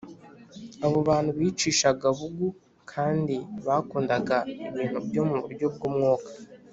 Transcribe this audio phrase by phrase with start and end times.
[0.85, 2.47] Abo bantu bicishaga bugu
[2.91, 4.37] kandi bakundaga
[4.71, 6.29] ibintu byo mu buryo bw umwuka